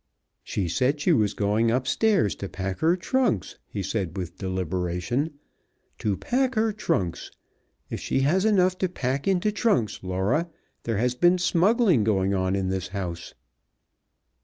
"She 0.43 0.67
said 0.67 0.99
she 0.99 1.13
was 1.13 1.35
going 1.35 1.69
up 1.69 1.85
stairs 1.87 2.33
to 2.37 2.49
pack 2.49 2.79
her 2.79 2.95
trunks," 2.95 3.59
he 3.67 3.83
said 3.83 4.17
with 4.17 4.35
deliberation. 4.39 5.35
"To 5.99 6.17
pack 6.17 6.55
her 6.55 6.73
trunks. 6.73 7.29
If 7.91 7.99
she 7.99 8.21
has 8.21 8.43
enough 8.43 8.79
to 8.79 8.89
pack 8.89 9.27
into 9.27 9.51
trunks, 9.51 9.99
Laura, 10.01 10.49
there 10.85 10.97
has 10.97 11.13
been 11.13 11.37
smuggling 11.37 12.03
going 12.03 12.33
on 12.33 12.55
in 12.55 12.69
this 12.69 12.87
house." 12.87 13.35